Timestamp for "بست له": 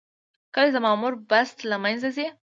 1.29-1.77